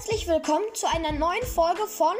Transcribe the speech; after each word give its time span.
herzlich 0.00 0.26
willkommen 0.26 0.64
zu 0.72 0.88
einer 0.88 1.12
neuen 1.12 1.42
Folge 1.42 1.86
von 1.86 2.14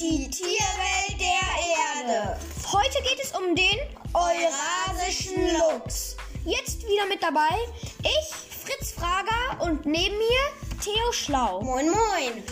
Die 0.00 0.30
Tierwelt 0.30 1.20
der 1.20 2.08
Erde. 2.08 2.40
Heute 2.72 3.02
geht 3.02 3.22
es 3.22 3.32
um 3.32 3.54
den 3.54 3.78
Eurasischen 4.14 5.58
Luchs. 5.58 6.16
Jetzt 6.46 6.88
wieder 6.88 7.04
mit 7.06 7.22
dabei 7.22 7.54
ich, 8.00 8.34
Fritz 8.64 8.92
Frager 8.92 9.62
und 9.62 9.84
neben 9.84 10.16
mir 10.16 10.40
Theo 10.82 11.12
Schlau. 11.12 11.60
Moin, 11.60 11.90
moin. 11.90 12.42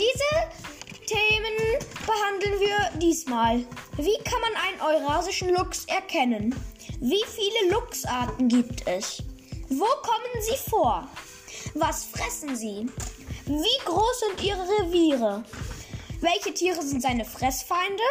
Diese 0.00 1.06
Themen 1.06 1.78
behandeln 2.04 2.58
wir 2.58 2.98
diesmal. 2.98 3.58
Wie 3.96 4.18
kann 4.24 4.40
man 4.40 4.54
einen 4.56 5.04
Eurasischen 5.04 5.54
Luchs 5.54 5.84
erkennen? 5.84 6.52
Wie 6.98 7.22
viele 7.28 7.74
Luchsarten 7.74 8.48
gibt 8.48 8.88
es? 8.88 9.22
Wo 9.68 9.86
kommen 10.02 10.42
sie 10.42 10.56
vor? 10.68 11.08
Was 11.74 12.04
fressen 12.04 12.56
sie? 12.56 12.86
Wie 13.46 13.84
groß 13.84 14.20
sind 14.20 14.42
ihre 14.42 14.62
Reviere? 14.80 15.44
Welche 16.20 16.54
Tiere 16.54 16.82
sind 16.82 17.02
seine 17.02 17.24
Fressfeinde? 17.24 18.02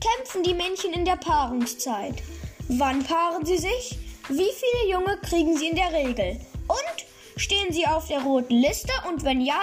Kämpfen 0.00 0.42
die 0.42 0.54
Männchen 0.54 0.92
in 0.92 1.04
der 1.04 1.16
Paarungszeit? 1.16 2.22
Wann 2.68 3.04
paaren 3.04 3.46
sie 3.46 3.58
sich? 3.58 3.98
Wie 4.28 4.50
viele 4.50 4.92
Junge 4.92 5.18
kriegen 5.18 5.56
sie 5.56 5.68
in 5.68 5.76
der 5.76 5.92
Regel? 5.92 6.40
Und 6.66 7.06
stehen 7.36 7.72
sie 7.72 7.86
auf 7.86 8.08
der 8.08 8.22
roten 8.22 8.56
Liste? 8.56 8.92
Und 9.08 9.22
wenn 9.24 9.40
ja, 9.40 9.60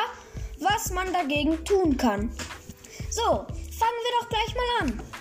was 0.60 0.92
man 0.92 1.12
dagegen 1.12 1.64
tun 1.66 1.98
kann? 1.98 2.32
So, 3.10 3.24
fangen 3.24 4.00
wir 4.04 4.20
doch 4.22 4.30
gleich 4.30 4.56
mal 4.56 4.82
an. 4.82 5.13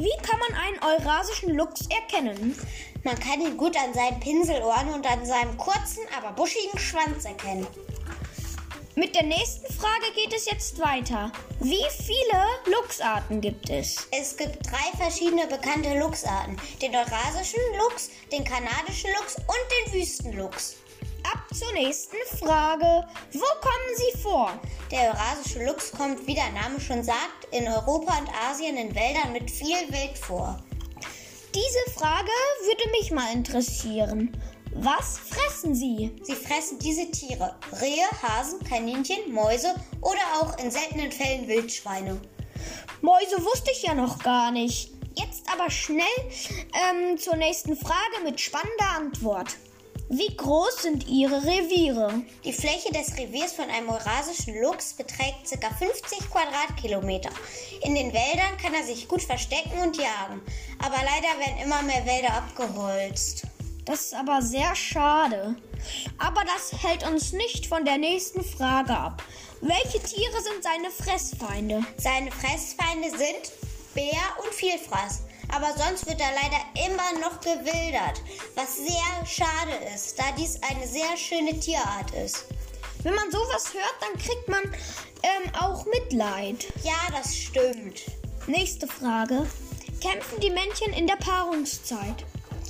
Wie 0.00 0.22
kann 0.22 0.38
man 0.38 0.58
einen 0.58 0.82
eurasischen 0.82 1.54
Luchs 1.54 1.86
erkennen? 1.90 2.56
Man 3.04 3.20
kann 3.20 3.38
ihn 3.42 3.58
gut 3.58 3.76
an 3.76 3.92
seinen 3.92 4.18
Pinselohren 4.18 4.94
und 4.94 5.06
an 5.06 5.26
seinem 5.26 5.58
kurzen, 5.58 6.02
aber 6.16 6.32
buschigen 6.32 6.78
Schwanz 6.78 7.26
erkennen. 7.26 7.66
Mit 8.94 9.14
der 9.14 9.24
nächsten 9.24 9.70
Frage 9.70 10.06
geht 10.14 10.34
es 10.34 10.46
jetzt 10.46 10.78
weiter. 10.78 11.30
Wie 11.60 11.84
viele 11.90 12.74
Luchsarten 12.74 13.42
gibt 13.42 13.68
es? 13.68 14.08
Es 14.10 14.38
gibt 14.38 14.66
drei 14.66 14.96
verschiedene 14.96 15.46
bekannte 15.46 15.98
Luchsarten. 15.98 16.56
Den 16.80 16.96
Eurasischen 16.96 17.60
Luchs, 17.76 18.08
den 18.32 18.42
kanadischen 18.42 19.10
Luchs 19.18 19.36
und 19.36 19.92
den 19.92 20.00
Wüstenluchs. 20.00 20.76
Zur 21.52 21.72
nächsten 21.72 22.16
Frage. 22.38 23.08
Wo 23.32 23.40
kommen 23.60 23.96
sie 23.96 24.18
vor? 24.20 24.52
Der 24.92 25.10
Eurasische 25.10 25.64
Luchs 25.64 25.90
kommt, 25.90 26.24
wie 26.28 26.34
der 26.34 26.50
Name 26.52 26.80
schon 26.80 27.02
sagt, 27.02 27.46
in 27.50 27.66
Europa 27.66 28.18
und 28.18 28.28
Asien 28.48 28.76
in 28.76 28.94
Wäldern 28.94 29.32
mit 29.32 29.50
viel 29.50 29.76
Wild 29.88 30.16
vor. 30.16 30.62
Diese 31.52 31.98
Frage 31.98 32.30
würde 32.64 32.90
mich 32.92 33.10
mal 33.10 33.32
interessieren. 33.32 34.40
Was 34.74 35.18
fressen 35.18 35.74
sie? 35.74 36.14
Sie 36.22 36.36
fressen 36.36 36.78
diese 36.78 37.10
Tiere. 37.10 37.56
Rehe, 37.80 38.06
Hasen, 38.22 38.62
Kaninchen, 38.62 39.32
Mäuse 39.32 39.74
oder 40.00 40.20
auch 40.40 40.56
in 40.58 40.70
seltenen 40.70 41.10
Fällen 41.10 41.48
Wildschweine. 41.48 42.20
Mäuse 43.00 43.44
wusste 43.44 43.72
ich 43.72 43.82
ja 43.82 43.94
noch 43.94 44.20
gar 44.20 44.52
nicht. 44.52 44.92
Jetzt 45.16 45.52
aber 45.52 45.68
schnell 45.68 46.04
ähm, 46.72 47.18
zur 47.18 47.34
nächsten 47.34 47.76
Frage 47.76 48.22
mit 48.22 48.40
spannender 48.40 48.90
Antwort. 48.96 49.56
Wie 50.12 50.36
groß 50.36 50.82
sind 50.82 51.06
ihre 51.06 51.40
Reviere? 51.44 52.22
Die 52.44 52.52
Fläche 52.52 52.92
des 52.92 53.16
Reviers 53.16 53.52
von 53.52 53.70
einem 53.70 53.90
eurasischen 53.90 54.60
Luchs 54.60 54.92
beträgt 54.92 55.48
ca. 55.48 55.70
50 55.70 56.28
Quadratkilometer. 56.28 57.30
In 57.82 57.94
den 57.94 58.12
Wäldern 58.12 58.56
kann 58.60 58.74
er 58.74 58.82
sich 58.82 59.06
gut 59.06 59.22
verstecken 59.22 59.78
und 59.80 59.96
jagen. 59.96 60.42
Aber 60.80 60.96
leider 60.96 61.38
werden 61.38 61.62
immer 61.62 61.82
mehr 61.82 62.04
Wälder 62.04 62.32
abgeholzt. 62.32 63.44
Das 63.84 64.06
ist 64.06 64.14
aber 64.14 64.42
sehr 64.42 64.74
schade. 64.74 65.54
Aber 66.18 66.42
das 66.42 66.82
hält 66.82 67.06
uns 67.06 67.32
nicht 67.32 67.68
von 67.68 67.84
der 67.84 67.98
nächsten 67.98 68.42
Frage 68.42 68.96
ab. 68.96 69.22
Welche 69.60 70.00
Tiere 70.02 70.42
sind 70.42 70.64
seine 70.64 70.90
Fressfeinde? 70.90 71.84
Seine 71.98 72.32
Fressfeinde 72.32 73.10
sind 73.10 73.52
Bär 73.94 74.18
und 74.42 74.52
Vielfraß. 74.52 75.20
Aber 75.52 75.72
sonst 75.76 76.06
wird 76.06 76.20
er 76.20 76.30
leider 76.32 76.86
immer 76.86 77.20
noch 77.20 77.40
gewildert, 77.40 78.22
was 78.54 78.76
sehr 78.76 79.26
schade 79.26 79.72
ist, 79.94 80.18
da 80.18 80.24
dies 80.38 80.58
eine 80.62 80.86
sehr 80.86 81.16
schöne 81.16 81.58
Tierart 81.58 82.10
ist. 82.12 82.44
Wenn 83.02 83.14
man 83.14 83.30
sowas 83.30 83.72
hört, 83.72 83.94
dann 84.00 84.18
kriegt 84.20 84.48
man 84.48 84.62
ähm, 85.22 85.54
auch 85.58 85.86
Mitleid. 85.86 86.66
Ja, 86.84 86.98
das 87.10 87.34
stimmt. 87.34 88.02
Nächste 88.46 88.86
Frage. 88.86 89.46
Kämpfen 90.00 90.40
die 90.40 90.50
Männchen 90.50 90.92
in 90.92 91.06
der 91.06 91.16
Paarungszeit? 91.16 92.24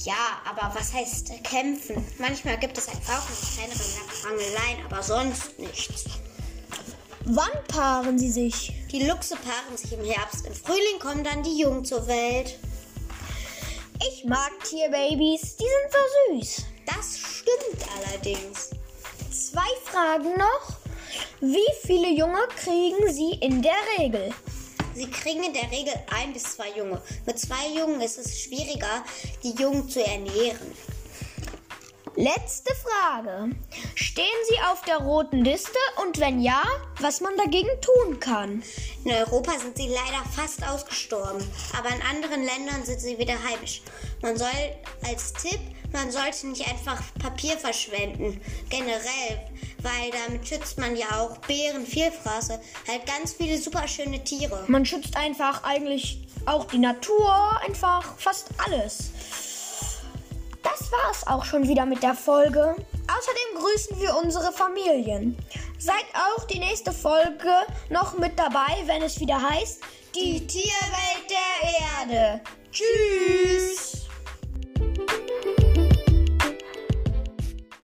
Ja, 0.04 0.40
aber 0.48 0.74
was 0.74 0.92
heißt 0.92 1.32
kämpfen? 1.44 2.04
Manchmal 2.18 2.58
gibt 2.58 2.78
es 2.78 2.88
einfach 2.88 3.18
auch 3.18 3.28
eine 3.28 3.74
kleinere 3.74 4.24
Rangeleien, 4.24 4.86
aber 4.86 5.02
sonst 5.02 5.58
nichts. 5.58 6.04
Wann 7.24 7.64
paaren 7.68 8.18
sie 8.18 8.30
sich? 8.30 8.72
Die 8.90 9.04
Luchse 9.04 9.36
paaren 9.36 9.76
sich 9.76 9.92
im 9.92 10.04
Herbst. 10.04 10.46
Im 10.46 10.54
Frühling 10.54 10.98
kommen 11.00 11.22
dann 11.22 11.42
die 11.42 11.58
Jungen 11.58 11.84
zur 11.84 12.06
Welt. 12.06 12.58
Ich 14.08 14.24
mag 14.24 14.50
Tierbabys, 14.64 15.56
die 15.56 15.64
sind 15.64 15.92
so 15.92 16.38
süß. 16.38 16.64
Das 16.86 17.18
stimmt 17.18 17.86
allerdings. 17.98 18.70
Zwei 19.30 19.68
Fragen 19.84 20.38
noch. 20.38 20.78
Wie 21.40 21.86
viele 21.86 22.08
Junge 22.08 22.40
kriegen 22.56 23.12
sie 23.12 23.32
in 23.40 23.60
der 23.60 23.76
Regel? 23.98 24.32
Sie 24.94 25.10
kriegen 25.10 25.44
in 25.44 25.52
der 25.52 25.70
Regel 25.70 25.92
ein 26.18 26.32
bis 26.32 26.44
zwei 26.44 26.70
Junge. 26.70 27.00
Mit 27.26 27.38
zwei 27.38 27.68
Jungen 27.76 28.00
ist 28.00 28.18
es 28.18 28.40
schwieriger, 28.40 29.04
die 29.42 29.52
Jungen 29.52 29.88
zu 29.88 30.02
ernähren. 30.02 30.74
Letzte 32.16 32.72
Frage. 32.74 33.50
Stehen 33.94 34.26
Sie 34.48 34.56
auf 34.70 34.82
der 34.82 34.98
roten 34.98 35.44
Liste 35.44 35.78
und 36.02 36.18
wenn 36.18 36.40
ja, 36.40 36.62
was 36.98 37.20
man 37.20 37.36
dagegen 37.36 37.68
tun 37.80 38.18
kann? 38.18 38.62
In 39.04 39.12
Europa 39.12 39.52
sind 39.58 39.76
sie 39.76 39.88
leider 39.88 40.24
fast 40.34 40.66
ausgestorben, 40.66 41.46
aber 41.78 41.88
in 41.94 42.02
anderen 42.02 42.42
Ländern 42.42 42.84
sind 42.84 43.00
sie 43.00 43.16
wieder 43.16 43.34
heimisch. 43.44 43.82
Man 44.22 44.36
soll 44.36 44.48
als 45.06 45.32
Tipp, 45.34 45.60
man 45.92 46.10
sollte 46.10 46.48
nicht 46.48 46.68
einfach 46.68 47.00
Papier 47.20 47.56
verschwenden, 47.56 48.40
generell, 48.68 49.40
weil 49.82 50.10
damit 50.10 50.46
schützt 50.48 50.78
man 50.78 50.96
ja 50.96 51.06
auch 51.20 51.38
Bären, 51.38 51.86
Vielfraße, 51.86 52.60
halt 52.88 53.06
ganz 53.06 53.34
viele 53.34 53.56
super 53.56 53.86
schöne 53.86 54.22
Tiere. 54.24 54.64
Man 54.66 54.84
schützt 54.84 55.16
einfach 55.16 55.62
eigentlich 55.62 56.26
auch 56.44 56.64
die 56.64 56.78
Natur, 56.78 57.60
einfach 57.64 58.18
fast 58.18 58.48
alles. 58.58 59.10
Das 60.80 60.90
war's 60.92 61.26
auch 61.26 61.44
schon 61.44 61.68
wieder 61.68 61.84
mit 61.84 62.02
der 62.02 62.14
Folge. 62.14 62.60
Außerdem 62.64 63.58
grüßen 63.58 64.00
wir 64.00 64.16
unsere 64.16 64.50
Familien. 64.50 65.36
Seid 65.78 66.06
auch 66.14 66.44
die 66.44 66.58
nächste 66.58 66.92
Folge 66.92 67.52
noch 67.90 68.16
mit 68.16 68.38
dabei, 68.38 68.82
wenn 68.86 69.02
es 69.02 69.20
wieder 69.20 69.40
heißt 69.42 69.82
Die 70.14 70.46
Tierwelt 70.46 71.26
der 71.28 72.16
Erde. 72.16 72.40
Tschüss. 72.72 73.59